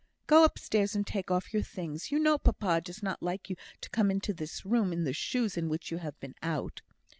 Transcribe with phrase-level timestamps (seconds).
[0.25, 2.09] "Go upstairs and take off your things.
[2.11, 5.57] You know papa does not like you to come into this room in the shoes
[5.57, 6.81] in which you have been out."